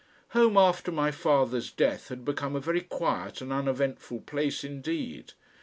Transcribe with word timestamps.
Home, 0.29 0.57
after 0.57 0.91
my 0.91 1.11
father's 1.11 1.71
death, 1.71 2.07
had 2.07 2.25
become 2.25 2.55
a 2.55 2.59
very 2.59 2.81
quiet 2.81 3.39
and 3.39 3.53
uneventful 3.53 4.21
place 4.21 4.63
indeed. 4.63 5.33